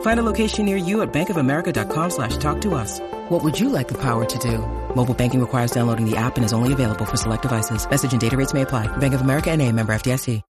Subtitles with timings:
[0.00, 3.00] Find a location near you at bankofamerica.com slash talk to us.
[3.28, 4.58] What would you like the power to do?
[4.94, 7.88] Mobile banking requires downloading the app and is only available for select devices.
[7.88, 8.88] Message and data rates may apply.
[8.96, 10.42] Bank of America and a member FDIC.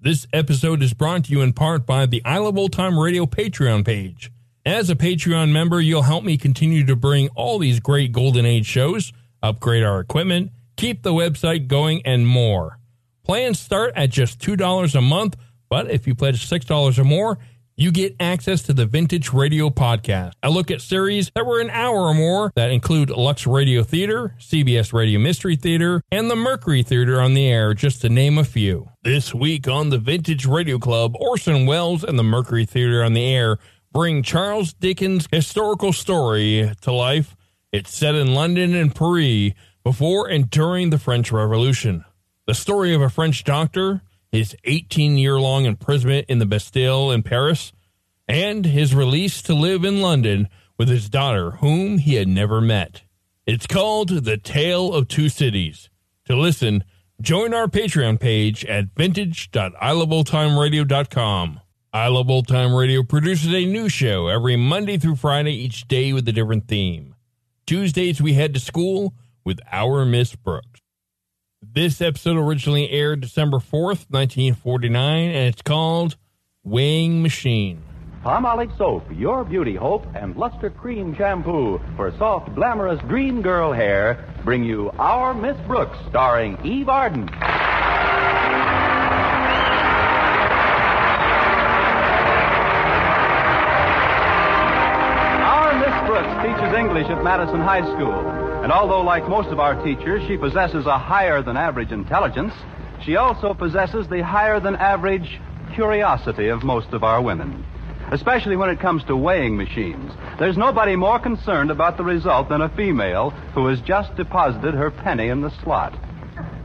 [0.00, 3.26] This episode is brought to you in part by the I Love Old Time Radio
[3.26, 4.30] Patreon page.
[4.64, 8.66] As a Patreon member, you'll help me continue to bring all these great Golden Age
[8.66, 12.78] shows, upgrade our equipment, keep the website going, and more.
[13.24, 15.36] Plans start at just $2 a month,
[15.68, 17.38] but if you pledge $6 or more,
[17.78, 20.32] you get access to the Vintage Radio Podcast.
[20.42, 24.34] I look at series that were an hour or more that include Lux Radio Theater,
[24.40, 28.42] CBS Radio Mystery Theater, and the Mercury Theater on the Air, just to name a
[28.42, 28.88] few.
[29.04, 33.24] This week on the Vintage Radio Club, Orson Welles and the Mercury Theater on the
[33.24, 33.58] Air
[33.92, 37.36] bring Charles Dickens' historical story to life.
[37.70, 39.52] It's set in London and Paris
[39.84, 42.04] before and during the French Revolution.
[42.48, 47.22] The story of a French doctor his 18 year long imprisonment in the Bastille in
[47.22, 47.72] Paris,
[48.26, 53.02] and his release to live in London with his daughter, whom he had never met.
[53.46, 55.88] It's called The Tale of Two Cities.
[56.26, 56.84] To listen,
[57.20, 61.60] join our Patreon page at vintage.iloveoldtimeradio.com.
[61.90, 66.12] I Love Old Time Radio produces a new show every Monday through Friday, each day
[66.12, 67.14] with a different theme.
[67.66, 69.14] Tuesdays, we head to school
[69.44, 70.82] with Our Miss Brooks.
[71.60, 76.16] This episode originally aired December 4th, 1949, and it's called
[76.62, 77.82] Weighing Machine.
[78.24, 84.32] Palmolive soap, your beauty hope, and Luster Cream shampoo for soft, glamorous dream girl hair
[84.44, 87.28] bring you Our Miss Brooks, starring Eve Arden.
[95.42, 98.37] Our Miss Brooks teaches English at Madison High School.
[98.68, 102.52] And although, like most of our teachers, she possesses a higher than average intelligence,
[103.02, 105.40] she also possesses the higher than average
[105.72, 107.64] curiosity of most of our women.
[108.12, 110.12] Especially when it comes to weighing machines.
[110.38, 114.90] There's nobody more concerned about the result than a female who has just deposited her
[114.90, 115.98] penny in the slot.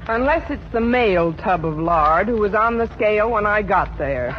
[0.09, 3.97] Unless it's the male tub of lard who was on the scale when I got
[3.97, 4.31] there.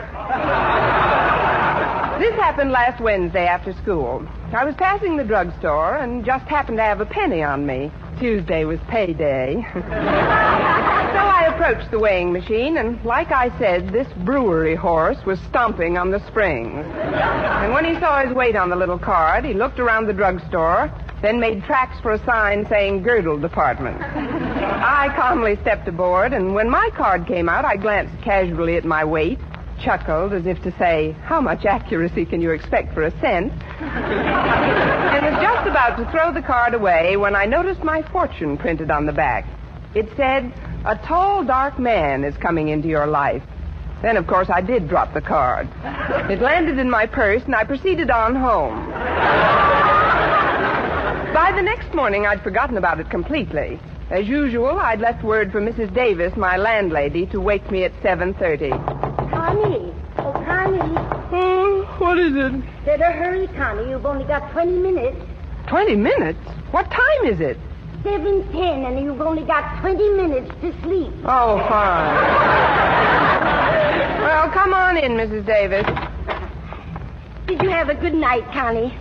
[2.18, 4.26] This happened last Wednesday after school.
[4.52, 7.90] I was passing the drugstore and just happened to have a penny on me.
[8.20, 9.66] Tuesday was payday.
[9.74, 15.98] so I approached the weighing machine, and like I said, this brewery horse was stomping
[15.98, 16.86] on the springs.
[16.86, 20.92] And when he saw his weight on the little card, he looked around the drugstore,
[21.22, 24.00] then made tracks for a sign saying girdle department.
[24.02, 29.04] I calmly stepped aboard, and when my card came out, I glanced casually at my
[29.04, 29.38] weight,
[29.78, 33.52] chuckled as if to say, How much accuracy can you expect for a cent?
[33.80, 38.90] and was just about to throw the card away when I noticed my fortune printed
[38.90, 39.46] on the back.
[39.94, 40.52] It said,
[40.84, 43.42] A tall, dark man is coming into your life.
[44.02, 45.68] Then, of course, I did drop the card.
[46.30, 48.90] It landed in my purse, and I proceeded on home.
[51.32, 53.80] By the next morning, I'd forgotten about it completely.
[54.10, 55.94] As usual, I'd left word for Mrs.
[55.94, 59.03] Davis, my landlady, to wake me at 7.30.
[59.44, 59.92] Connie.
[60.16, 60.80] Oh, Connie.
[61.30, 62.84] Oh, what is it?
[62.86, 63.90] Better hurry, Connie.
[63.90, 65.18] You've only got 20 minutes.
[65.68, 66.38] 20 minutes?
[66.70, 67.58] What time is it?
[68.04, 71.12] 7.10, and you've only got 20 minutes to sleep.
[71.26, 72.14] Oh, fine.
[74.22, 75.44] well, come on in, Mrs.
[75.44, 75.84] Davis.
[77.46, 78.96] Did you have a good night, Connie?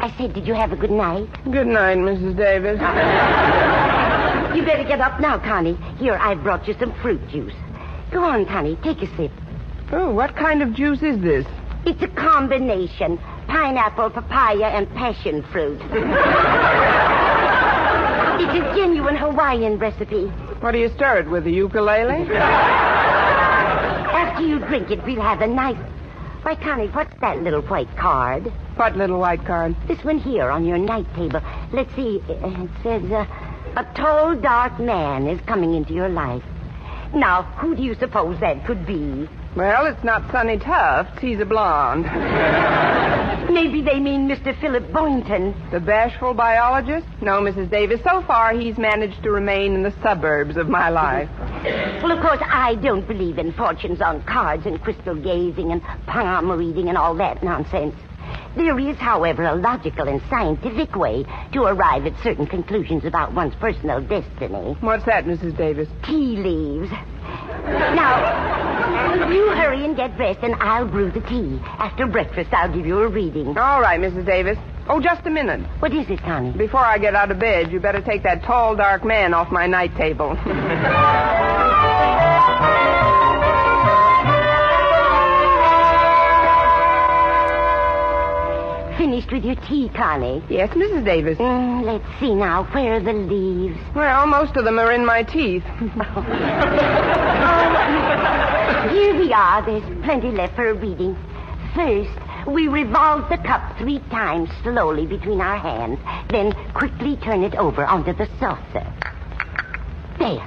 [0.00, 1.28] I said, did you have a good night?
[1.44, 2.36] Good night, Mrs.
[2.36, 2.80] Davis.
[4.50, 5.78] You better get up now, Connie.
[5.98, 7.54] Here, I've brought you some fruit juice.
[8.10, 8.76] Go on, Connie.
[8.82, 9.30] Take a sip.
[9.92, 11.46] Oh, what kind of juice is this?
[11.86, 13.18] It's a combination.
[13.46, 15.80] Pineapple, papaya, and passion fruit.
[18.40, 20.26] it's a genuine Hawaiian recipe.
[20.60, 22.26] What do you stir it with, a ukulele?
[24.12, 25.78] After you drink it, we'll have a nice...
[26.42, 28.52] Why, Connie, what's that little white card?
[28.76, 29.76] What little white card?
[29.86, 31.40] This one here on your night table.
[31.72, 32.20] Let's see.
[32.28, 33.26] It says, uh,
[33.76, 36.42] a tall, dark man is coming into your life.
[37.14, 39.28] Now, who do you suppose that could be?
[39.56, 41.20] Well, it's not Sonny Tufts.
[41.20, 42.04] He's a blonde.
[43.52, 44.58] Maybe they mean Mr.
[44.60, 45.54] Philip Boynton.
[45.72, 47.06] The bashful biologist?
[47.20, 47.68] No, Mrs.
[47.68, 48.00] Davis.
[48.04, 51.28] So far, he's managed to remain in the suburbs of my life.
[52.00, 56.50] Well, of course, I don't believe in fortunes on cards and crystal gazing and palm
[56.50, 57.94] reading and all that nonsense.
[58.56, 63.54] There is, however, a logical and scientific way to arrive at certain conclusions about one's
[63.56, 64.76] personal destiny.
[64.80, 65.56] What's that, Mrs.
[65.56, 65.88] Davis?
[66.04, 66.90] Tea leaves.
[67.64, 71.60] Now, you hurry and get dressed, and I'll brew the tea.
[71.64, 73.56] After breakfast, I'll give you a reading.
[73.56, 74.26] All right, Mrs.
[74.26, 74.58] Davis.
[74.88, 75.60] Oh, just a minute.
[75.78, 76.50] What is it, Connie?
[76.50, 79.66] Before I get out of bed, you better take that tall, dark man off my
[79.66, 80.36] night table.
[89.20, 90.42] Finished with your tea, Connie?
[90.48, 91.04] yes, Mrs.
[91.04, 91.36] Davis.
[91.36, 92.64] Mm, let's see now.
[92.72, 93.78] Where are the leaves?
[93.94, 95.62] Well, most of them are in my teeth.
[95.68, 96.22] oh,
[98.90, 99.62] Here we are.
[99.66, 101.18] There's plenty left for a reading.
[101.74, 102.08] First,
[102.48, 105.98] we revolve the cup three times slowly between our hands,
[106.30, 108.90] then quickly turn it over onto the saucer.
[110.18, 110.42] There.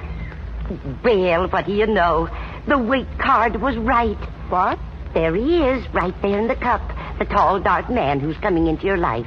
[1.04, 2.28] Well, what do you know?
[2.66, 4.18] The weight card was right.
[4.48, 4.80] What?
[5.12, 6.82] There he is, right there in the cup.
[7.18, 9.26] The tall, dark man who's coming into your life.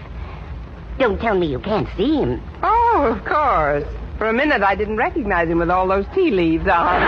[1.00, 2.42] Don't tell me you can't see him.
[2.64, 3.86] Oh, of course.
[4.18, 7.02] For a minute, I didn't recognize him with all those tea leaves on.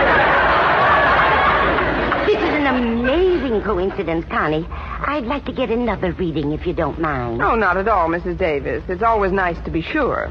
[2.26, 4.64] This is an amazing coincidence, Connie.
[4.70, 7.38] I'd like to get another reading if you don't mind.
[7.38, 8.38] No, not at all, Mrs.
[8.38, 8.84] Davis.
[8.88, 10.30] It's always nice to be sure.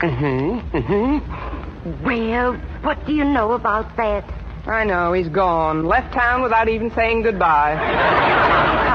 [0.00, 0.76] Mm-hmm.
[0.76, 2.04] Mm-hmm.
[2.04, 4.24] Well, what do you know about that?
[4.66, 5.84] I know, he's gone.
[5.84, 7.74] Left town without even saying goodbye.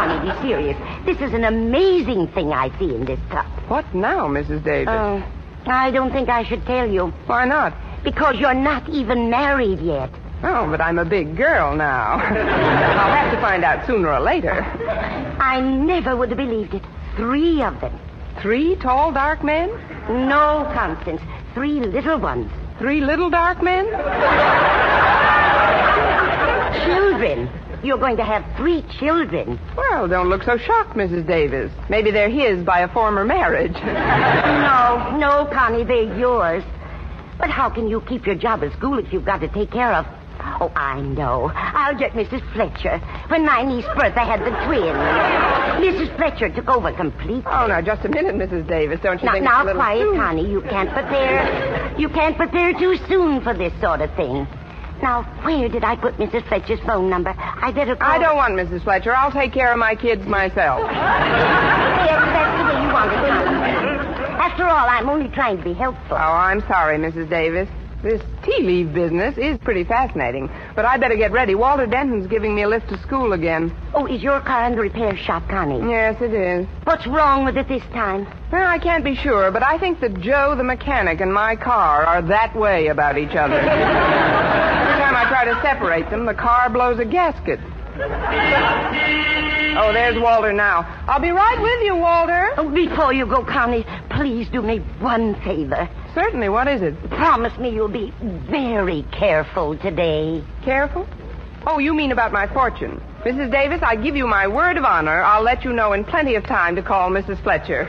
[0.04, 0.78] Be serious.
[1.06, 3.46] This is an amazing thing I see in this cup.
[3.70, 4.64] What now, Mrs.
[4.64, 4.94] Davis?
[4.94, 5.24] Oh,
[5.66, 7.08] I don't think I should tell you.
[7.28, 7.74] Why not?
[8.04, 10.10] Because you're not even married yet.
[10.44, 12.14] Oh, but I'm a big girl now.
[12.20, 14.62] I'll have to find out sooner or later.
[15.40, 16.84] I never would have believed it.
[17.16, 17.98] Three of them.
[18.42, 19.70] Three tall, dark men?
[20.10, 21.22] No, Constance.
[21.54, 22.52] Three little ones.
[22.78, 23.86] Three little dark men?
[26.84, 27.50] Children.
[27.84, 29.60] You're going to have three children.
[29.76, 31.28] Well, don't look so shocked, Mrs.
[31.28, 31.72] Davis.
[31.90, 33.76] Maybe they're his by a former marriage.
[34.64, 36.64] No, no, Connie, they're yours.
[37.38, 39.92] But how can you keep your job at school if you've got to take care
[39.94, 40.06] of?
[40.62, 41.52] Oh, I know.
[41.54, 42.42] I'll get Mrs.
[42.54, 43.00] Fletcher.
[43.28, 44.98] When my niece Bertha had the twins,
[45.84, 46.16] Mrs.
[46.18, 47.44] Fletcher took over completely.
[47.46, 48.68] Oh, now, just a minute, Mrs.
[48.68, 49.00] Davis.
[49.02, 50.16] Don't you Now, think now it's a little quiet, soon?
[50.18, 50.50] Connie.
[50.52, 51.96] You can't prepare.
[52.00, 54.48] You can't prepare too soon for this sort of thing.
[55.04, 56.48] Now, where did I put Mrs.
[56.48, 57.36] Fletcher's phone number?
[57.38, 58.10] I better call.
[58.10, 58.86] I don't want Mrs.
[58.86, 59.14] Fletcher.
[59.14, 60.80] I'll take care of my kids myself.
[60.80, 63.20] Yes, that's the way you want it,
[64.40, 66.16] After all, I'm only trying to be helpful.
[66.16, 67.30] Oh, I'm sorry, Mrs.
[67.30, 67.68] Davis.
[68.02, 70.50] This tea leaf business is pretty fascinating.
[70.74, 71.54] But I better get ready.
[71.54, 73.76] Walter Denton's giving me a lift to school again.
[73.94, 75.80] Oh, is your car in the repair shop, Connie?
[75.90, 76.66] Yes, it is.
[76.86, 78.26] What's wrong with it this time?
[78.54, 82.06] Well, I can't be sure, but I think that Joe the mechanic and my car
[82.06, 83.60] are that way about each other.
[85.14, 87.60] Time I try to separate them, the car blows a gasket.
[89.76, 90.82] Oh, there's Walter now.
[91.08, 92.50] I'll be right with you, Walter.
[92.58, 95.88] Oh, before you go, Connie, please do me one favor.
[96.16, 96.50] Certainly.
[96.50, 97.00] What is it?
[97.12, 98.12] Promise me you'll be
[98.50, 100.44] very careful today.
[100.66, 101.08] Careful?
[101.68, 103.00] Oh, you mean about my fortune.
[103.24, 103.52] Mrs.
[103.52, 105.22] Davis, I give you my word of honor.
[105.22, 107.42] I'll let you know in plenty of time to call Mrs.
[107.44, 107.88] Fletcher.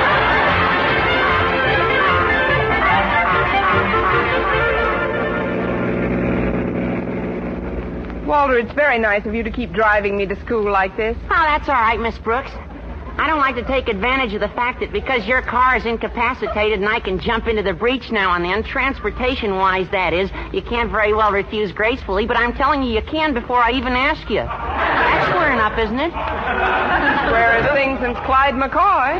[8.31, 11.17] Walter, it's very nice of you to keep driving me to school like this.
[11.23, 12.49] Oh, that's all right, Miss Brooks.
[13.19, 16.79] I don't like to take advantage of the fact that because your car is incapacitated
[16.79, 20.61] and I can jump into the breach now and then, transportation wise, that is, you
[20.61, 24.29] can't very well refuse gracefully, but I'm telling you, you can before I even ask
[24.29, 24.47] you.
[24.47, 26.13] That's square enough, isn't it?
[27.35, 29.19] Whereas things since Clyde McCoy.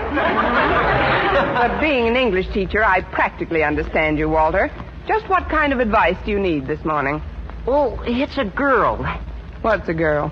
[1.59, 4.71] but being an English teacher, I practically understand you, Walter.
[5.05, 7.21] Just what kind of advice do you need this morning?
[7.67, 8.97] Oh, it's a girl.
[9.61, 10.31] What's a girl?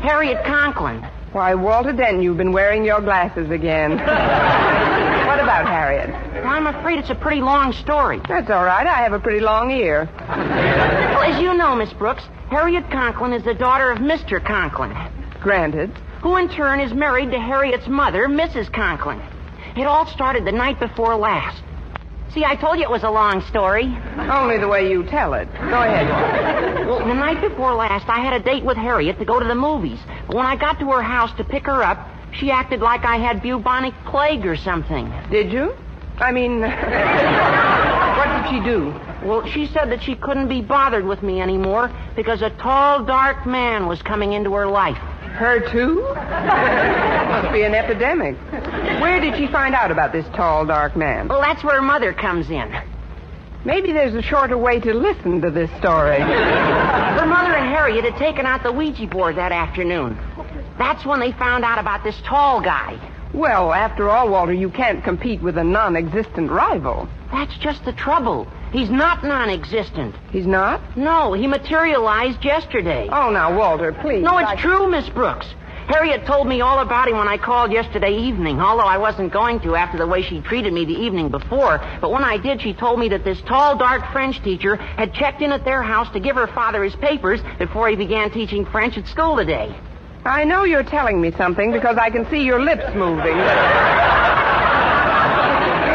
[0.00, 1.02] Harriet Conklin.
[1.32, 3.90] Why, Walter Denton, you've been wearing your glasses again.
[3.98, 6.10] what about Harriet?
[6.34, 8.20] Well, I'm afraid it's a pretty long story.
[8.28, 8.86] That's all right.
[8.86, 10.08] I have a pretty long ear.
[10.28, 14.44] Well, as you know, Miss Brooks, Harriet Conklin is the daughter of Mr.
[14.44, 14.94] Conklin.
[15.40, 15.90] granted.
[16.22, 18.72] who in turn is married to Harriet's mother, Mrs.
[18.72, 19.20] Conklin.
[19.76, 21.62] It all started the night before last.
[22.32, 23.84] See, I told you it was a long story.
[24.18, 25.50] Only the way you tell it.
[25.54, 26.86] Go ahead.
[26.86, 29.54] Well, the night before last, I had a date with Harriet to go to the
[29.54, 29.98] movies.
[30.26, 33.16] But when I got to her house to pick her up, she acted like I
[33.16, 35.10] had bubonic plague or something.
[35.30, 35.74] Did you?
[36.18, 36.68] I mean, what
[38.26, 38.94] did she do?
[39.26, 43.46] Well, she said that she couldn't be bothered with me anymore because a tall, dark
[43.46, 44.98] man was coming into her life.
[45.36, 46.02] Her too?
[46.14, 48.36] Must be an epidemic.
[49.02, 51.28] Where did she find out about this tall, dark man?
[51.28, 52.74] Well, that's where Mother comes in.
[53.66, 56.20] Maybe there's a shorter way to listen to this story.
[56.20, 60.16] Her mother and Harriet had taken out the Ouija board that afternoon.
[60.78, 62.98] That's when they found out about this tall guy.
[63.36, 67.06] Well, after all, Walter, you can't compete with a non-existent rival.
[67.30, 68.48] That's just the trouble.
[68.72, 70.14] He's not non existent.
[70.32, 70.80] He's not?
[70.96, 73.08] No, he materialized yesterday.
[73.12, 74.22] Oh, now, Walter, please.
[74.22, 75.46] No, it's I- true, Miss Brooks.
[75.86, 79.60] Harriet told me all about him when I called yesterday evening, although I wasn't going
[79.60, 81.78] to after the way she treated me the evening before.
[82.00, 85.42] But when I did, she told me that this tall, dark French teacher had checked
[85.42, 88.96] in at their house to give her father his papers before he began teaching French
[88.98, 89.76] at school today.
[90.26, 93.36] I know you're telling me something because I can see your lips moving.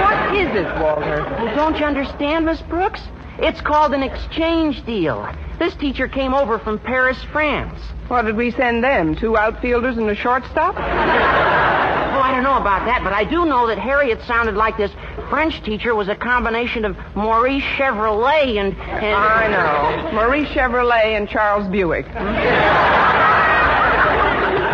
[0.01, 1.23] what is it, Walter?
[1.23, 3.01] Well, don't you understand, Miss Brooks?
[3.39, 5.27] It's called an exchange deal.
[5.59, 7.79] This teacher came over from Paris, France.
[8.07, 9.15] What did we send them?
[9.15, 10.75] Two outfielders and a shortstop?
[10.75, 10.79] Oh,
[12.23, 14.91] I don't know about that, but I do know that Harriet sounded like this
[15.29, 18.73] French teacher was a combination of Maurice Chevrolet and.
[18.77, 20.11] and I know.
[20.13, 22.05] Marie Chevrolet and Charles Buick.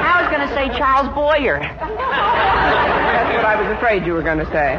[0.07, 1.59] I was going to say Charles Boyer.
[1.59, 4.75] That's what I was afraid you were going to say.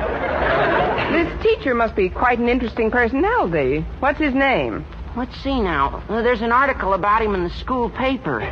[1.13, 3.87] This teacher must be quite an interesting personality.
[4.01, 4.85] What's his name?
[5.17, 6.03] Let's see now.
[6.09, 8.43] Uh, there's an article about him in the school paper.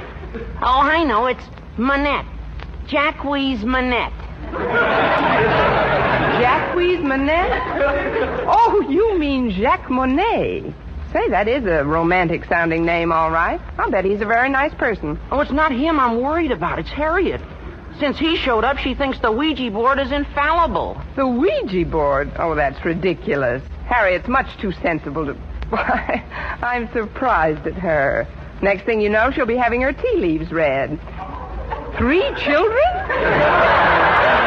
[0.62, 1.26] Oh, I know.
[1.26, 1.42] It's
[1.76, 2.26] Manette.
[2.86, 4.12] Jacques Manette.
[6.40, 7.60] Jacques Monet?
[8.46, 10.72] Oh, you mean Jacques Monet.
[11.16, 13.58] Say, that is a romantic sounding name, all right.
[13.78, 15.18] I'll bet he's a very nice person.
[15.30, 16.78] Oh, it's not him I'm worried about.
[16.78, 17.40] It's Harriet.
[17.98, 21.00] Since he showed up, she thinks the Ouija board is infallible.
[21.16, 22.30] The Ouija board?
[22.38, 23.62] Oh, that's ridiculous.
[23.86, 25.32] Harriet's much too sensible to.
[25.70, 26.22] Why,
[26.60, 28.26] I'm surprised at her.
[28.60, 31.00] Next thing you know, she'll be having her tea leaves read.
[31.96, 34.42] Three children?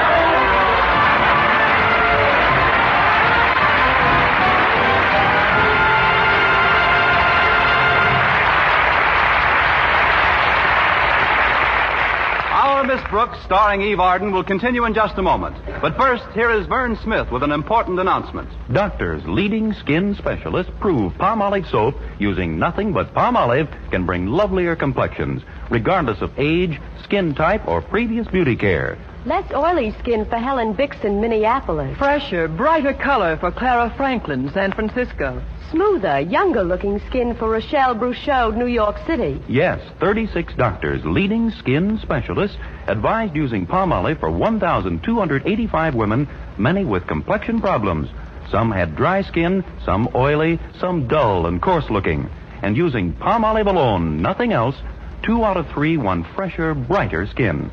[13.09, 15.57] Brooks, starring Eve Arden, will continue in just a moment.
[15.81, 18.47] But first, here is Vern Smith with an important announcement.
[18.71, 25.41] Doctors, leading skin specialists, prove Palmolive soap using nothing but Palmolive can bring lovelier complexions,
[25.71, 28.95] regardless of age, skin type, or previous beauty care.
[29.29, 31.95] Less oily skin for Helen Bixon, Minneapolis.
[31.99, 35.39] Fresher, brighter color for Clara Franklin, San Francisco.
[35.69, 39.39] Smoother, younger looking skin for Rochelle Bruchot, New York City.
[39.47, 42.57] Yes, 36 doctors, leading skin specialists,
[42.87, 48.09] advised using Palmolive for 1,285 women, many with complexion problems.
[48.49, 52.27] Some had dry skin, some oily, some dull and coarse looking.
[52.63, 54.75] And using Palmolive alone, nothing else,
[55.21, 57.69] two out of three want fresher, brighter skin.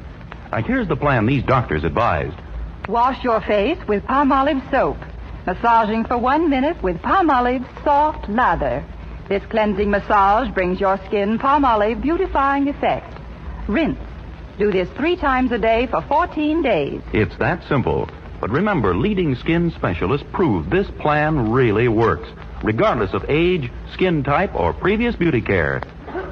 [0.57, 2.35] Now, here's the plan these doctors advised.
[2.89, 4.97] Wash your face with Palmolive soap.
[5.45, 8.83] Massaging for one minute with Palmolive soft lather.
[9.29, 13.21] This cleansing massage brings your skin Palmolive beautifying effect.
[13.69, 13.99] Rinse.
[14.59, 17.03] Do this three times a day for 14 days.
[17.13, 18.09] It's that simple.
[18.41, 22.31] But remember, leading skin specialists prove this plan really works,
[22.65, 25.83] regardless of age, skin type, or previous beauty care.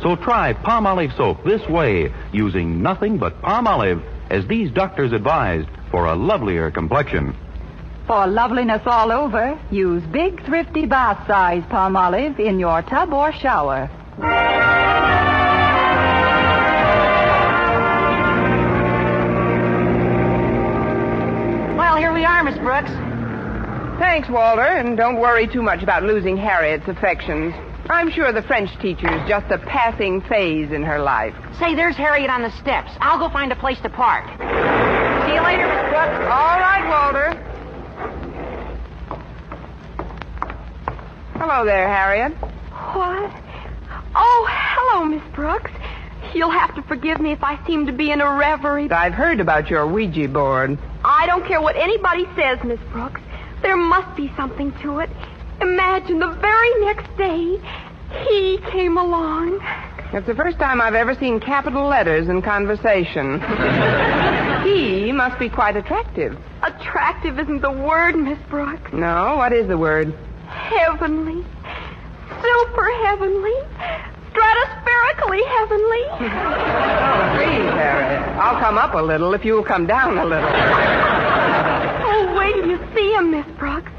[0.01, 4.03] So try Palmolive soap this way, using nothing but Palmolive,
[4.35, 7.37] as these doctors advised, for a lovelier complexion.
[8.09, 13.89] For loveliness all over, use big, thrifty bath size Palmolive in your tub or shower.
[21.79, 22.91] Well, here we are, Miss Brooks.
[24.01, 27.55] Thanks, Walter, and don't worry too much about losing Harriet's affections.
[27.91, 31.35] I'm sure the French teacher is just a passing phase in her life.
[31.59, 32.91] Say, there's Harriet on the steps.
[33.01, 34.27] I'll go find a place to park.
[34.29, 36.25] See you later, Miss Brooks.
[36.33, 37.51] All right, Walter.
[41.37, 42.33] Hello there, Harriet.
[42.33, 43.31] What?
[44.17, 45.71] Oh, hello, Miss Brooks.
[46.33, 48.91] You'll have to forgive me if I seem to be in a reverie.
[48.91, 50.79] I've heard about your Ouija board.
[51.05, 53.21] I don't care what anybody says, Miss Brooks.
[53.61, 55.11] There must be something to it.
[55.61, 57.61] Imagine the very next day
[58.29, 59.61] he came along.
[60.13, 63.41] It's the first time I've ever seen capital letters in conversation.
[64.65, 66.39] he must be quite attractive.
[66.63, 68.93] Attractive isn't the word, Miss Brooks.
[68.93, 70.15] No, what is the word?
[70.47, 71.45] Heavenly.
[72.29, 73.55] Super heavenly.
[74.31, 76.05] Stratospherically heavenly.
[77.35, 78.23] Please, Harriet.
[78.39, 80.49] I'll come up a little if you'll come down a little.
[82.07, 83.91] Oh, wait till you see him, Miss Brooks.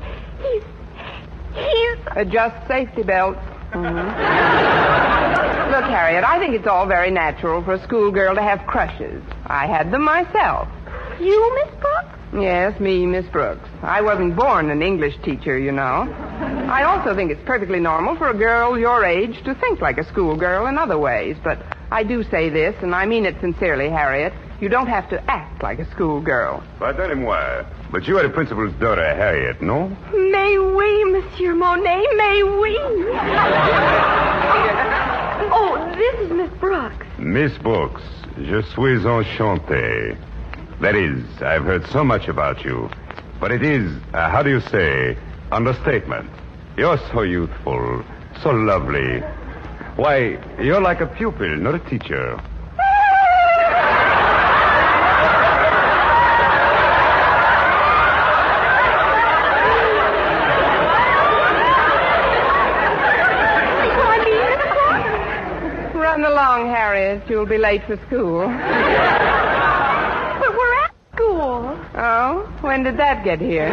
[2.15, 2.24] He's.
[2.24, 2.27] He's.
[2.27, 3.39] Adjust safety belts.
[3.72, 5.72] Mm-hmm.
[5.72, 9.22] Look, Harriet, I think it's all very natural for a schoolgirl to have crushes.
[9.45, 10.67] I had them myself.
[11.19, 12.10] You, Miss Brooks?
[12.34, 13.67] Yes, me, Miss Brooks.
[13.81, 16.07] I wasn't born an English teacher, you know.
[16.69, 20.03] I also think it's perfectly normal for a girl your age to think like a
[20.05, 21.38] schoolgirl in other ways.
[21.43, 21.60] But
[21.91, 24.34] I do say this, and I mean it sincerely, Harriet.
[24.60, 26.63] You don't have to act like a schoolgirl.
[26.79, 29.89] Pardonnez-moi, but you are the principal's daughter, Harriet, no?
[30.13, 32.77] May we, Monsieur Monet, may we?
[35.51, 37.06] oh, this is Miss Brooks.
[37.18, 38.04] Miss Brooks,
[38.38, 40.18] je suis enchanté.
[40.82, 42.89] That is, I've heard so much about you.
[43.39, 45.18] But it is, uh, how do you say,
[45.51, 46.30] understatement.
[46.77, 48.04] You're so youthful,
[48.42, 49.20] so lovely.
[49.96, 52.38] Why, you're like a pupil, not a teacher.
[66.15, 67.29] Run along, Harriet.
[67.29, 68.48] You'll be late for school.
[68.48, 68.53] But
[70.57, 71.77] we're at school.
[71.93, 72.57] Oh?
[72.62, 73.67] When did that get here?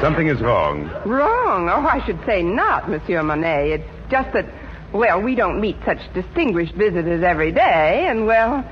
[0.00, 0.88] Something is wrong.
[1.04, 1.68] Wrong.
[1.68, 3.72] Oh, I should say not, Monsieur Monet.
[3.72, 4.46] It's just that,
[4.92, 8.64] well, we don't meet such distinguished visitors every day, and, well,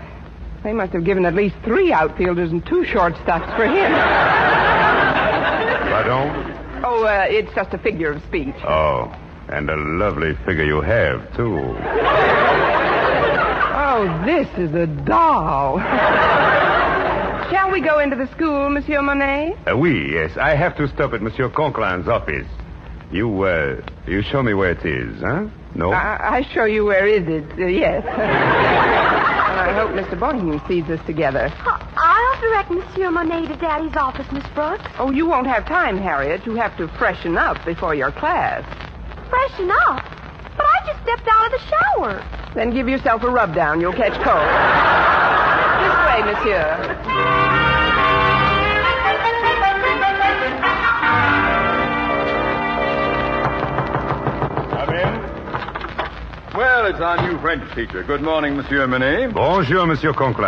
[0.62, 3.90] they must have given at least three outfielders and two shortstops for him.
[5.90, 6.30] Pardon?
[6.84, 8.54] Oh, uh, it's just a figure of speech.
[8.62, 9.12] Oh,
[9.48, 11.76] and a lovely figure you have, too.
[13.96, 15.78] Oh, this is a doll.
[17.50, 19.54] Shall we go into the school, Monsieur Monet?
[19.70, 20.36] Uh, oui, yes.
[20.36, 22.46] I have to stop at Monsieur Conklin's office.
[23.12, 25.46] You, uh, you show me where it is, huh?
[25.74, 25.92] No?
[25.92, 27.44] I, I show you where is it.
[27.58, 28.02] Uh, yes.
[28.06, 30.18] well, I hope Mr.
[30.18, 31.52] Boynton sees us together.
[31.64, 34.84] I'll direct Monsieur Monet to Daddy's office, Miss Brooks.
[34.98, 36.44] Oh, you won't have time, Harriet.
[36.46, 38.64] You have to freshen up before your class.
[39.34, 40.04] Freshen up.
[40.56, 42.24] But I just stepped out of the shower.
[42.54, 43.80] Then give yourself a rub down.
[43.80, 44.46] You'll catch cold.
[45.82, 47.63] this way, monsieur.
[56.54, 58.04] Well, it's our new French teacher.
[58.04, 59.32] Good morning, Monsieur Monet.
[59.32, 60.46] Bonjour, Monsieur Conklin.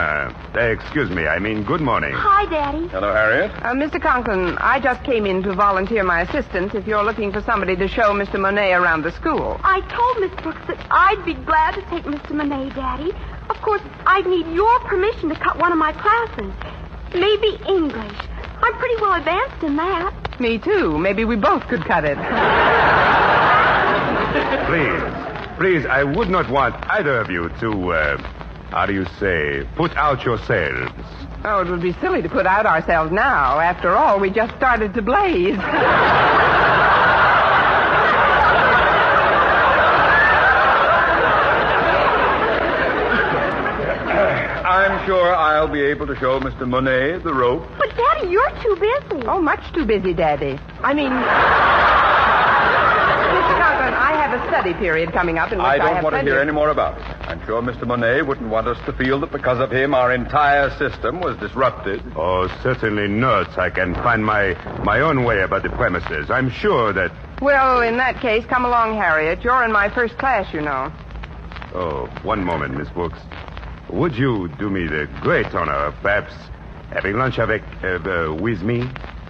[0.55, 2.13] Uh, excuse me, I mean good morning.
[2.15, 2.87] Hi, Daddy.
[2.89, 3.51] Hello, Harriet.
[3.65, 4.01] Uh, Mr.
[4.01, 7.89] Conklin, I just came in to volunteer my assistance if you're looking for somebody to
[7.89, 8.39] show Mr.
[8.39, 9.61] Monet around the school.
[9.65, 12.31] I told Miss Brooks that I'd be glad to take Mr.
[12.37, 13.11] Monet, Daddy.
[13.51, 16.53] Of course, I'd need your permission to cut one of my classes.
[17.15, 18.17] Maybe English.
[18.63, 20.39] I'm pretty well advanced in that.
[20.39, 20.99] Me too.
[20.99, 22.17] Maybe we both could cut it.
[24.67, 25.16] Please,
[25.57, 28.17] please, I would not want either of you to, uh,
[28.71, 30.93] how do you say, put out yourselves.
[31.45, 33.61] Oh, it would be silly to put out ourselves now.
[33.61, 35.57] After all, we just started to blaze.
[44.67, 46.67] I'm sure I'll be able to show Mr.
[46.69, 47.67] Monet the rope.
[47.79, 49.27] But, Daddy, you're too busy.
[49.27, 50.59] Oh, much too busy, Daddy.
[50.83, 51.13] I mean,
[53.91, 53.97] Mr.
[53.97, 56.23] I have a study period coming up in which I I, don't have want to
[56.23, 57.05] hear of- any more about it.
[57.29, 57.87] I'm sure Mr.
[57.87, 62.03] Monet wouldn't want us to feel that because of him our entire system was disrupted.
[62.17, 63.59] Oh, certainly not.
[63.59, 66.31] I can find my, my own way about the premises.
[66.31, 67.11] I'm sure that.
[67.43, 69.43] Well, in that case, come along, Harriet.
[69.43, 70.93] You're in my first class, you know.
[71.75, 73.19] Oh, one moment, Miss Brooks.
[73.91, 76.33] Would you do me the great honor of perhaps
[76.91, 78.89] having lunch avec, uh, uh, with me?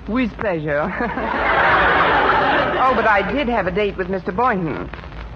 [0.08, 0.82] With pleasure.
[2.80, 4.34] oh, but I did have a date with Mr.
[4.34, 4.88] Boynton.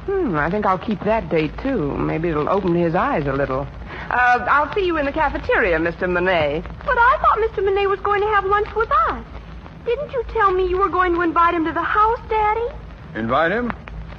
[0.07, 1.97] Hmm, I think I'll keep that date, too.
[1.97, 3.67] Maybe it'll open his eyes a little.
[4.11, 6.09] Uh, I'll see you in the cafeteria, Mr.
[6.09, 6.63] Monet.
[6.85, 7.65] But I thought Mr.
[7.65, 9.25] Monet was going to have lunch with us.
[9.85, 12.69] Didn't you tell me you were going to invite him to the house, Daddy?
[13.15, 13.71] Invite him?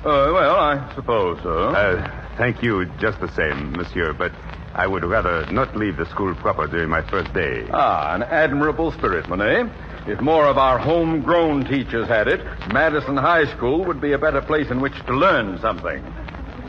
[0.04, 1.70] Uh, well, I suppose so.
[1.70, 4.32] Uh, thank you just the same, monsieur, but
[4.74, 7.68] I would rather not leave the school proper during my first day.
[7.72, 9.70] Ah, an admirable spirit, Monet.
[10.08, 12.40] If more of our homegrown teachers had it,
[12.74, 16.04] Madison High School would be a better place in which to learn something.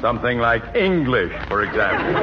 [0.00, 2.20] Something like English, for example.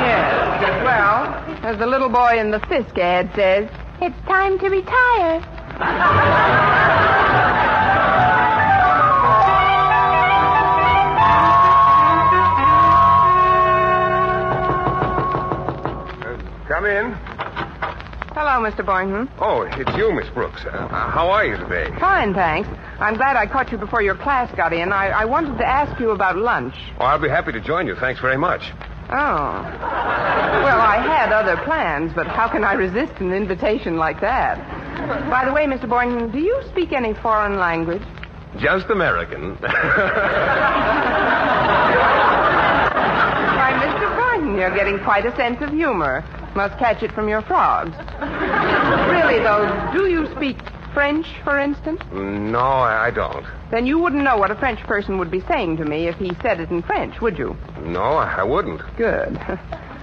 [0.00, 0.82] Yes.
[0.84, 1.26] Well,
[1.64, 3.68] as the little boy in the Fisk ad says,
[4.02, 5.40] It's time to retire.
[16.86, 17.12] In.
[18.32, 18.86] Hello, Mr.
[18.86, 19.28] Boynton.
[19.40, 20.64] Oh, it's you, Miss Brooks.
[20.64, 21.90] Uh, how are you today?
[21.98, 22.68] Fine, thanks.
[23.00, 24.92] I'm glad I caught you before your class got in.
[24.92, 26.74] I, I wanted to ask you about lunch.
[26.98, 27.96] Oh, I'll be happy to join you.
[27.96, 28.62] Thanks very much.
[29.10, 29.62] Oh.
[30.62, 34.58] Well, I had other plans, but how can I resist an invitation like that?
[35.28, 35.88] By the way, Mr.
[35.88, 38.02] Boynton, do you speak any foreign language?
[38.58, 39.56] Just American.
[39.60, 39.70] Why,
[43.82, 44.16] Mr.
[44.16, 46.24] Boynton, you're getting quite a sense of humor.
[46.54, 47.96] Must catch it from your frogs.
[49.10, 50.56] really, though, do you speak
[50.92, 52.00] French, for instance?
[52.12, 53.46] no, I don't.
[53.70, 56.32] Then you wouldn't know what a French person would be saying to me if he
[56.42, 57.56] said it in French, would you?
[57.82, 58.82] No, I wouldn't.
[58.96, 59.40] Good.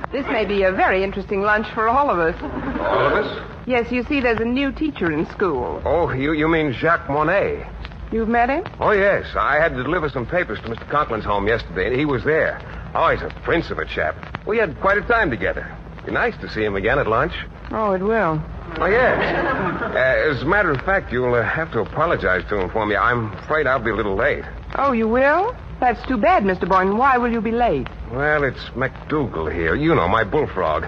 [0.09, 2.35] This may be a very interesting lunch for all of us.
[2.41, 3.47] All of us?
[3.67, 5.81] Yes, you see, there's a new teacher in school.
[5.83, 7.67] Oh, you, you mean Jacques Monet?
[8.13, 8.63] You've met him?
[8.79, 9.25] Oh, yes.
[9.35, 10.89] I had to deliver some papers to Mr.
[10.89, 12.61] Conklin's home yesterday, and he was there.
[12.95, 14.15] Oh, he's a prince of a chap.
[14.47, 15.69] We had quite a time together.
[16.07, 17.33] Be nice to see him again at lunch.
[17.69, 18.41] Oh, it will.
[18.79, 19.35] Oh, yes.
[19.83, 22.95] Uh, as a matter of fact, you'll uh, have to apologize to him for me.
[22.95, 24.45] I'm afraid I'll be a little late.
[24.75, 25.53] Oh, you will?
[25.81, 26.65] That's too bad, Mr.
[26.65, 26.97] Boynton.
[26.97, 27.89] Why will you be late?
[28.09, 29.75] Well, it's McDougal here.
[29.75, 30.85] You know, my bullfrog.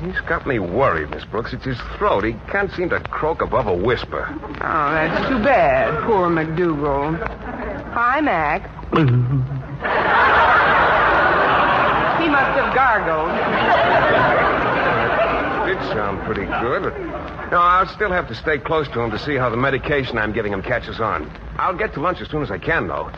[0.00, 1.52] He's got me worried, Miss Brooks.
[1.52, 2.22] It's his throat.
[2.22, 4.28] He can't seem to croak above a whisper.
[4.30, 6.04] Oh, that's too bad.
[6.04, 7.18] Poor McDougal.
[7.92, 8.70] Hi, Mac.
[12.22, 14.33] he must have gargled.
[15.92, 16.82] Sound pretty good.
[16.82, 17.50] But...
[17.50, 20.32] No, I'll still have to stay close to him to see how the medication I'm
[20.32, 21.30] giving him catches on.
[21.58, 23.10] I'll get to lunch as soon as I can, though.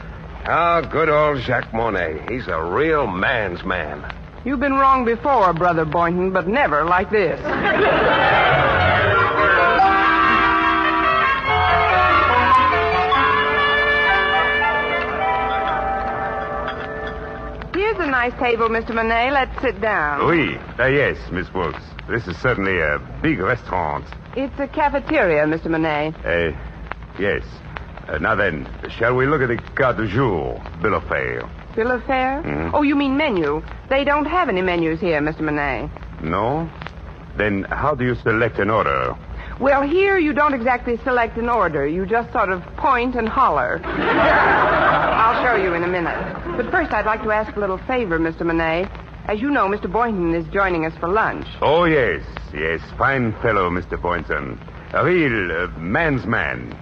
[0.49, 2.27] Ah, good old Jacques Monet.
[2.29, 4.15] He's a real man's man.
[4.45, 7.41] You've been wrong before, Brother Boynton, but never like this.
[18.29, 18.95] nice table, Mr.
[18.95, 19.31] Monet.
[19.31, 20.27] Let's sit down.
[20.27, 20.57] Oui.
[20.79, 21.83] Uh, yes, Miss Brooks.
[22.09, 24.05] This is certainly a big restaurant.
[24.37, 25.67] It's a cafeteria, Mr.
[25.71, 26.13] Monet.
[26.25, 26.57] Uh,
[27.21, 27.45] yes.
[28.09, 31.43] Uh, now then, shall we look at the carte du jour, bill of fare?
[31.75, 32.43] Bill of fare?
[32.43, 32.71] Mhm.
[32.75, 33.63] Oh, you mean menu.
[33.89, 35.41] They don't have any menus here, Mr.
[35.43, 35.89] Monet.
[36.23, 36.69] No?
[37.37, 39.15] Then how do you select an order?
[39.59, 41.87] Well, here you don't exactly select an order.
[41.87, 43.81] You just sort of point and holler.
[43.85, 46.17] I'll show you in a minute.
[46.57, 48.45] But first, I'd like to ask a little favor, Mr.
[48.45, 48.87] Monet.
[49.29, 49.91] As you know, Mr.
[49.91, 51.47] Boynton is joining us for lunch.
[51.63, 52.23] Oh, yes,
[52.55, 52.81] yes.
[52.99, 54.01] Fine fellow, Mr.
[54.01, 54.59] Boynton.
[54.93, 56.77] A real uh, man's man.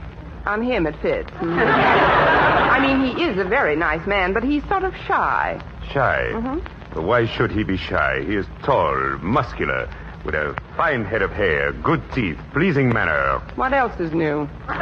[0.44, 1.30] On him, it fits.
[1.40, 5.58] I mean, he is a very nice man, but he's sort of shy.
[5.92, 6.28] Shy.
[6.32, 7.02] Mhm.
[7.02, 8.22] Why should he be shy?
[8.26, 9.88] He is tall, muscular,
[10.24, 13.38] with a fine head of hair, good teeth, pleasing manner.
[13.56, 14.40] What else is new?
[14.40, 14.80] what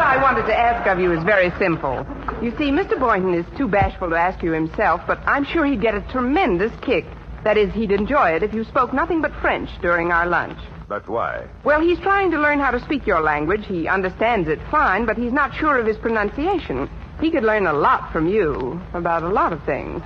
[0.00, 2.06] I wanted to ask of you is very simple.
[2.42, 2.98] You see, Mr.
[2.98, 6.72] Boynton is too bashful to ask you himself, but I'm sure he'd get a tremendous
[6.82, 7.04] kick.
[7.44, 10.58] That is, he'd enjoy it if you spoke nothing but French during our lunch.
[10.88, 11.46] But why?
[11.64, 13.66] Well, he's trying to learn how to speak your language.
[13.66, 16.88] He understands it fine, but he's not sure of his pronunciation.
[17.20, 20.02] He could learn a lot from you about a lot of things.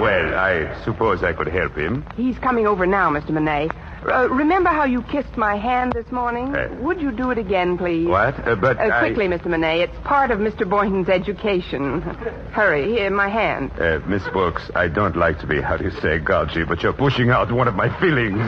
[0.00, 2.04] Well, I suppose I could help him.
[2.16, 3.30] He's coming over now, Mr.
[3.30, 3.68] Monet.
[4.06, 6.54] Uh, remember how you kissed my hand this morning?
[6.54, 8.06] Uh, Would you do it again, please?
[8.06, 8.46] What?
[8.46, 9.46] Uh, but Uh, I- quickly, Mr.
[9.46, 9.80] Monet.
[9.82, 10.68] It's part of Mr.
[10.68, 12.02] Boynton's education.
[12.52, 13.70] Hurry, here, my hand.
[13.80, 16.92] Uh, Miss Brooks, I don't like to be, how do you say, gougy, but you're
[16.92, 18.38] pushing out one of my feelings.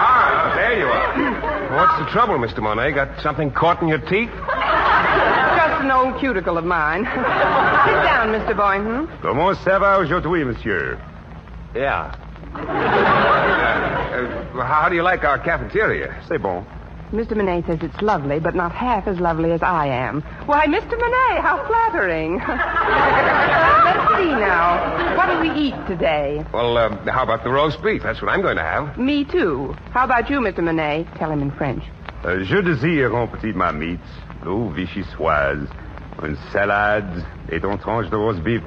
[0.00, 1.76] Ah, there you are.
[1.76, 2.60] What's the trouble, Mr.
[2.62, 2.92] Monet?
[2.92, 4.30] Got something caught in your teeth?
[4.30, 7.04] Just an old cuticle of mine.
[7.04, 8.56] Sit down, Mr.
[8.56, 9.08] Boynton.
[9.22, 10.98] Comment ça va aujourd'hui, monsieur?
[11.74, 12.14] Yeah.
[12.54, 12.60] Uh,
[14.58, 16.14] uh, how do you like our cafeteria?
[16.28, 16.64] C'est bon.
[17.12, 17.34] Mr.
[17.36, 20.20] Monet says it's lovely, but not half as lovely as I am.
[20.44, 20.90] Why, Mr.
[20.98, 22.36] Monet, how flattering.
[22.38, 25.16] Let's see now.
[25.16, 26.44] What do we eat today?
[26.52, 28.02] Well, uh, how about the roast beef?
[28.02, 28.98] That's what I'm going to have.
[28.98, 29.74] Me too.
[29.92, 30.58] How about you, Mr.
[30.62, 31.06] Monet?
[31.16, 31.82] Tell him in French.
[32.24, 34.00] Euh, je désire une petite marmite,
[34.44, 35.66] l'eau vichysoise,
[36.24, 38.62] une salade et une tranche de roast beef,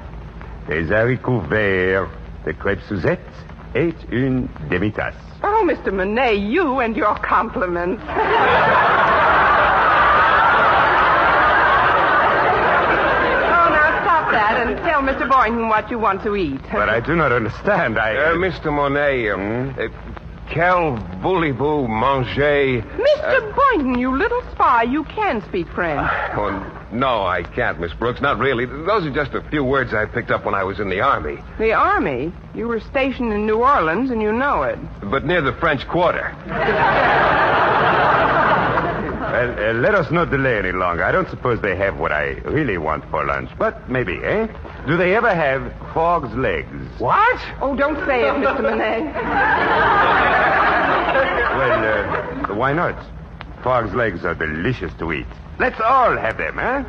[0.68, 2.06] des haricots verts,
[2.46, 3.20] des crêpes Suzette
[3.74, 5.14] et une demi-tasse.
[5.44, 5.92] Oh, Mr.
[5.92, 8.00] Monet, you and your compliments.
[8.08, 8.14] oh,
[13.68, 15.28] now stop that and tell Mr.
[15.28, 16.62] Boynton what you want to eat.
[16.72, 17.98] But I do not understand.
[17.98, 18.16] I.
[18.16, 18.72] Uh, Mr.
[18.72, 19.88] Monet, um, uh,
[20.52, 22.82] quel voulez-vous manger?
[22.82, 23.52] Mr.
[23.52, 26.10] Uh, Boynton, you little spy, you can speak French.
[26.34, 28.20] Oh, no, I can't, Miss Brooks.
[28.20, 28.66] Not really.
[28.66, 31.38] Those are just a few words I picked up when I was in the Army.
[31.58, 32.32] The Army?
[32.54, 34.78] You were stationed in New Orleans and you know it.
[35.10, 36.34] But near the French Quarter.
[39.32, 41.02] Uh, uh, let us not delay any longer.
[41.04, 44.46] I don't suppose they have what I really want for lunch, but maybe, eh?
[44.86, 46.68] Do they ever have frog's legs?
[46.98, 47.40] What?
[47.62, 48.62] Oh, don't say it, Mr.
[48.68, 49.10] Monet.
[51.56, 52.94] Well, uh, why not?
[53.62, 55.26] Frog's legs are delicious to eat.
[55.58, 56.82] Let's all have them, eh?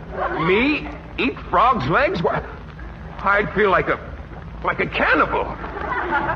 [0.45, 0.89] Me?
[1.17, 2.21] Eat frog's legs?
[2.21, 2.43] What?
[3.19, 3.97] I'd feel like a
[4.65, 5.45] like a cannibal.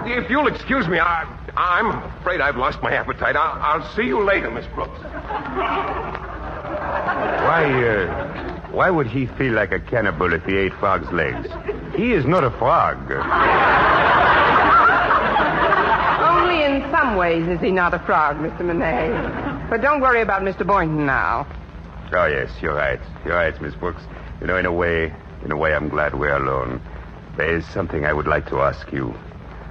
[0.06, 1.25] If you'll excuse me, I,
[1.56, 1.88] I'm
[2.19, 3.36] afraid I've lost my appetite.
[3.36, 4.99] I'll, I'll see you later, Miss Brooks.
[7.47, 11.47] Why, uh, why would he feel like a cannibal if he ate frog's legs?
[11.95, 12.97] He is not a frog.
[16.21, 18.62] Only in some ways is he not a frog, Mr.
[18.65, 19.67] Monet.
[19.69, 20.65] But don't worry about Mr.
[20.65, 21.45] Boynton now.
[22.13, 22.99] Oh, yes, you're right.
[23.25, 24.01] You're right, Miss Brooks.
[24.39, 26.82] You know, in a way, in a way, I'm glad we're alone.
[27.36, 29.13] There is something I would like to ask you.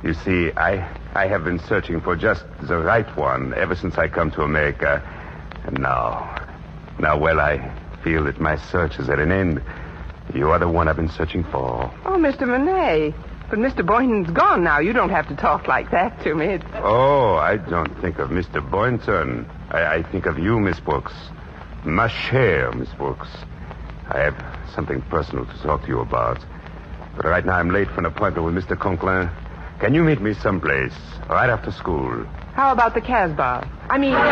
[0.03, 4.09] You see, I, I have been searching for just the right one ever since I
[4.09, 5.03] come to America.
[5.65, 6.47] And now,
[6.99, 7.73] now, well, I
[8.05, 9.63] feel that my search is at an end.
[10.35, 11.93] You are the one I've been searching for.
[12.05, 12.47] Oh, Mr.
[12.47, 13.15] Monet.
[13.49, 13.87] But Mr.
[13.87, 14.81] Boynton's gone now.
[14.81, 16.47] You don't have to talk like that to me.
[16.47, 16.65] It's...
[16.75, 18.69] Oh, I don't think of Mr.
[18.71, 19.49] Boynton.
[19.71, 21.13] I, I think of you, Miss Brooks.
[21.85, 23.29] Ma chère, Miss Brooks.
[24.09, 24.37] I have
[24.75, 26.45] something personal to talk to you about.
[27.17, 28.79] But right now I'm late for an appointment with Mr.
[28.79, 29.31] Conklin.
[29.81, 30.95] Can you meet me someplace,
[31.29, 32.25] right after school?
[32.55, 33.69] How about the Casbah?
[33.91, 34.15] I mean.
[34.15, 34.23] I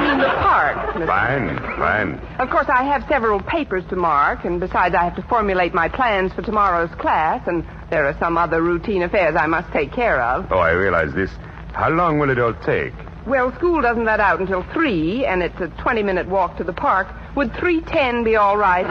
[0.00, 0.76] mean the park.
[0.94, 1.06] Mr.
[1.06, 2.18] Fine, fine.
[2.38, 5.88] Of course, I have several papers to mark, and besides, I have to formulate my
[5.88, 10.20] plans for tomorrow's class, and there are some other routine affairs I must take care
[10.20, 10.52] of.
[10.52, 11.30] Oh, I realize this.
[11.72, 12.92] How long will it all take?
[13.26, 16.74] Well, school doesn't let out until 3, and it's a 20 minute walk to the
[16.74, 17.08] park.
[17.34, 18.84] Would 310 be all right?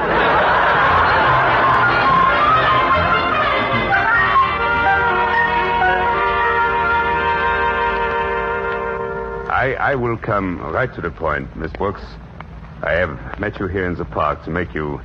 [9.64, 12.04] I, I will come right to the point, Miss Brooks.
[12.82, 15.00] I have met you here in the park to make you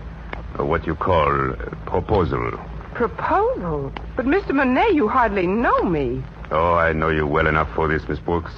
[0.59, 2.59] uh, what you call a proposal.
[2.93, 3.93] Proposal?
[4.17, 4.53] But, Mr.
[4.53, 6.25] Monet, you hardly know me.
[6.51, 8.51] Oh, I know you well enough for this, Miss Brooks.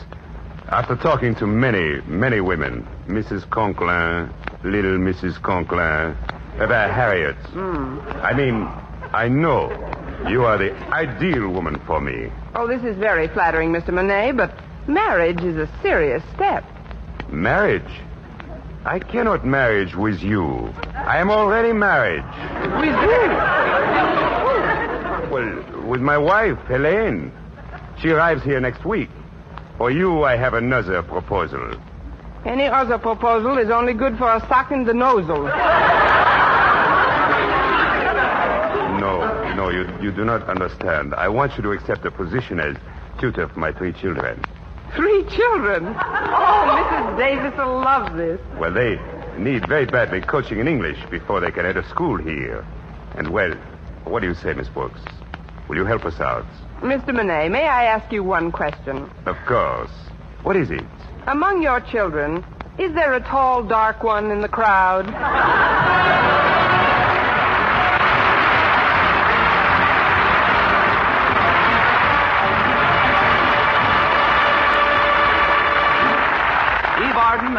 [0.68, 3.50] After talking to many, many women, Mrs.
[3.50, 4.32] Conklin,
[4.64, 5.42] little Mrs.
[5.42, 6.16] Conklin,
[6.60, 7.36] about Harriet.
[8.22, 8.62] I mean,
[9.12, 9.68] I know
[10.30, 12.32] you are the ideal woman for me.
[12.54, 13.92] Oh, this is very flattering, Mr.
[13.92, 14.50] Monet, but
[14.86, 16.64] marriage is a serious step.
[17.30, 17.82] Marriage?
[18.84, 20.72] I cannot marriage with you.
[20.94, 22.24] I am already married.
[22.80, 23.20] With who?
[25.30, 27.30] Well, with my wife, Helene.
[28.00, 29.10] She arrives here next week.
[29.76, 31.74] For you, I have another proposal.
[32.46, 35.44] Any other proposal is only good for a sock in the nozzle.
[38.98, 41.14] No, no, you, you do not understand.
[41.14, 42.76] I want you to accept a position as
[43.20, 44.42] tutor for my three children.
[44.96, 45.86] Three children.
[45.86, 47.18] Oh, Mrs.
[47.18, 48.40] Davis will love this.
[48.58, 48.98] Well, they
[49.38, 52.64] need very badly coaching in English before they can enter school here.
[53.16, 53.52] And, well,
[54.04, 55.00] what do you say, Miss Brooks?
[55.68, 56.44] Will you help us out?
[56.80, 57.14] Mr.
[57.14, 59.08] Monet, may I ask you one question?
[59.26, 59.90] Of course.
[60.42, 60.84] What is it?
[61.26, 62.44] Among your children,
[62.78, 65.06] is there a tall, dark one in the crowd?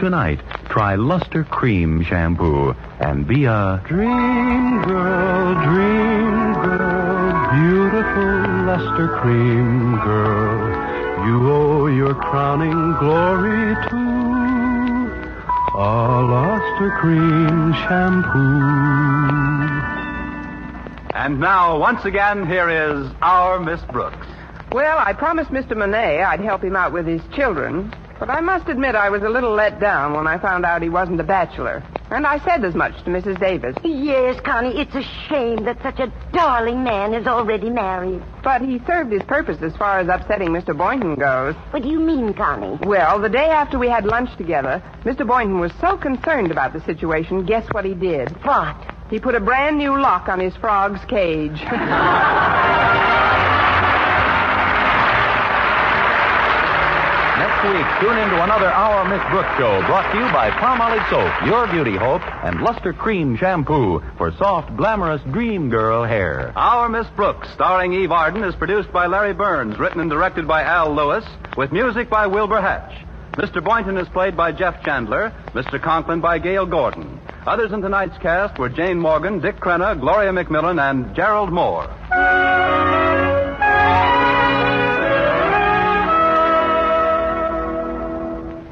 [0.00, 9.96] Tonight, try Luster Cream Shampoo and be a Dream girl, dream girl, beautiful luster cream
[9.96, 11.26] girl.
[11.26, 14.00] You owe your crowning glory to
[15.76, 18.60] a luster cream shampoo.
[21.14, 24.26] And now, once again, here is our Miss Brooks.
[24.72, 25.76] Well, I promised Mr.
[25.76, 29.28] Monet I'd help him out with his children, but I must admit I was a
[29.30, 31.82] little let down when I found out he wasn't a bachelor.
[32.10, 33.40] And I said as much to Mrs.
[33.40, 33.74] Davis.
[33.82, 38.22] Yes, Connie, it's a shame that such a darling man is already married.
[38.42, 40.76] But he served his purpose as far as upsetting Mr.
[40.76, 41.54] Boynton goes.
[41.70, 42.78] What do you mean, Connie?
[42.82, 45.26] Well, the day after we had lunch together, Mr.
[45.26, 48.30] Boynton was so concerned about the situation, guess what he did?
[48.44, 48.76] What?
[49.08, 51.60] He put a brand new lock on his frog's cage.
[57.62, 61.10] Next week, tune in to another Our Miss Brooks show brought to you by Palmolive
[61.10, 66.54] Soap, Your Beauty Hope, and Lustre-Creme Shampoo for soft, glamorous dream girl hair.
[66.56, 70.62] Our Miss Brooks, starring Eve Arden, is produced by Larry Berns, written and directed by
[70.62, 71.24] Al Lewis,
[71.58, 72.94] with music by Wilbur Hatch.
[73.32, 73.62] Mr.
[73.62, 75.78] Boynton is played by Jeff Chandler, Mr.
[75.82, 77.20] Conklin by Gale Gordon.
[77.46, 82.79] Others in tonight's cast were Jane Morgan, Dick Crenna, Gloria McMillan, and Gerald Mohr.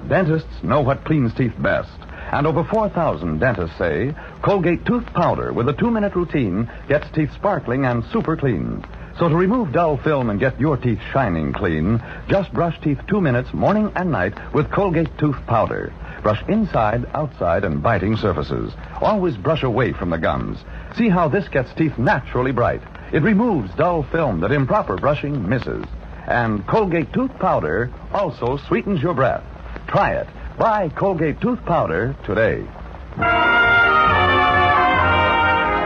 [0.09, 1.99] Dentists know what cleans teeth best.
[2.33, 7.33] And over 4,000 dentists say Colgate tooth powder with a two minute routine gets teeth
[7.35, 8.85] sparkling and super clean.
[9.19, 13.21] So to remove dull film and get your teeth shining clean, just brush teeth two
[13.21, 15.93] minutes morning and night with Colgate tooth powder.
[16.23, 18.73] Brush inside, outside, and biting surfaces.
[19.01, 20.59] Always brush away from the gums.
[20.97, 22.83] See how this gets teeth naturally bright.
[23.13, 25.85] It removes dull film that improper brushing misses.
[26.27, 29.45] And Colgate tooth powder also sweetens your breath.
[29.89, 30.29] Try it.
[30.59, 32.63] Buy Colgate tooth powder today.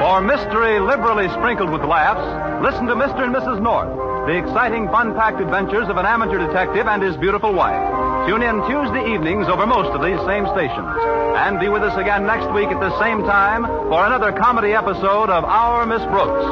[0.03, 2.21] For mystery liberally sprinkled with laughs,
[2.65, 3.23] listen to Mr.
[3.23, 3.63] and Mrs.
[3.63, 7.79] North, the exciting, fun-packed adventures of an amateur detective and his beautiful wife.
[8.27, 10.97] Tune in Tuesday evenings over most of these same stations.
[11.39, 15.31] And be with us again next week at the same time for another comedy episode
[15.31, 16.45] of Our Miss Brooks.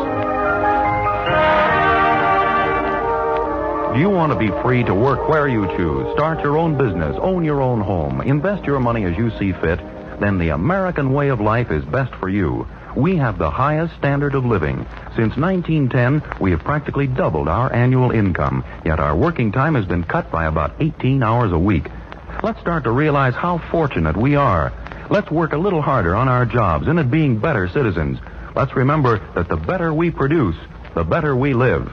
[4.01, 7.45] You want to be free to work where you choose, start your own business, own
[7.45, 9.79] your own home, invest your money as you see fit?
[10.19, 12.67] Then the American way of life is best for you.
[12.97, 14.87] We have the highest standard of living.
[15.17, 20.05] Since 1910, we have practically doubled our annual income, yet our working time has been
[20.05, 21.85] cut by about 18 hours a week.
[22.43, 24.73] Let's start to realize how fortunate we are.
[25.11, 28.19] Let's work a little harder on our jobs and at being better citizens.
[28.57, 30.57] Let's remember that the better we produce,
[30.95, 31.93] the better we live.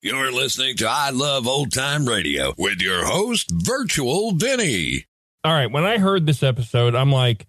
[0.00, 5.06] You're listening to I Love Old Time Radio with your host, Virtual Vinny.
[5.42, 7.48] All right, when I heard this episode, I'm like,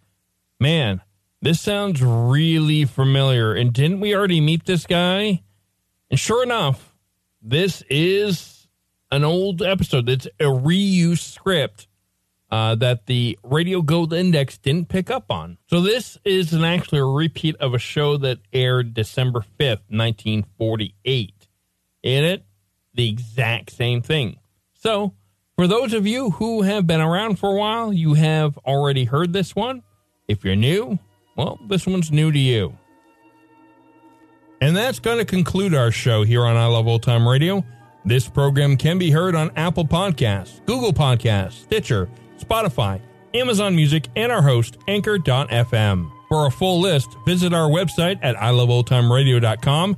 [0.59, 1.01] man,
[1.43, 3.53] this sounds really familiar.
[3.53, 5.43] And didn't we already meet this guy?
[6.09, 6.95] And sure enough,
[7.39, 8.67] this is
[9.11, 10.09] an old episode.
[10.09, 11.87] It's a reuse script
[12.49, 15.59] uh, that the Radio Gold Index didn't pick up on.
[15.67, 21.38] So this is an actually a repeat of a show that aired December 5th, 1948
[22.03, 22.43] in it,
[22.93, 24.39] the exact same thing.
[24.73, 25.13] So,
[25.55, 29.33] for those of you who have been around for a while, you have already heard
[29.33, 29.83] this one.
[30.27, 30.99] If you're new,
[31.35, 32.77] well, this one's new to you.
[34.61, 37.63] And that's going to conclude our show here on I Love Old Time Radio.
[38.05, 43.01] This program can be heard on Apple Podcasts, Google Podcasts, Stitcher, Spotify,
[43.33, 46.11] Amazon Music, and our host, Anchor.fm.
[46.29, 49.97] For a full list, visit our website at iloveoldtimeradio.com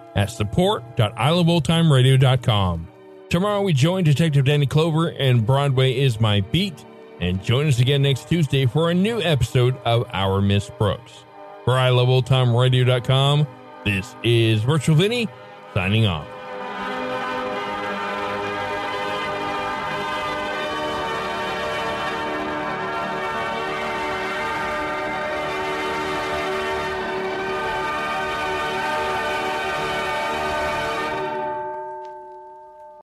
[0.15, 2.87] at support.iloveoldtimeradio.com.
[3.29, 6.83] Tomorrow we join Detective Danny Clover and Broadway is my beat.
[7.21, 11.23] And join us again next Tuesday for a new episode of Our Miss Brooks.
[11.65, 13.47] For iloveoldtimeradio.com,
[13.85, 15.27] this is Virtual Vinny
[15.73, 16.30] signing off.